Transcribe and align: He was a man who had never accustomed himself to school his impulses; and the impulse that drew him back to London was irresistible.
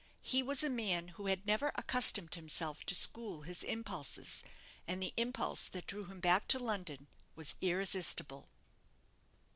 He 0.23 0.41
was 0.41 0.63
a 0.63 0.69
man 0.71 1.09
who 1.09 1.27
had 1.27 1.45
never 1.45 1.71
accustomed 1.75 2.33
himself 2.33 2.83
to 2.85 2.95
school 2.95 3.43
his 3.43 3.61
impulses; 3.61 4.43
and 4.87 4.99
the 4.99 5.13
impulse 5.15 5.67
that 5.67 5.85
drew 5.85 6.05
him 6.05 6.19
back 6.19 6.47
to 6.47 6.57
London 6.57 7.05
was 7.35 7.53
irresistible. 7.61 8.49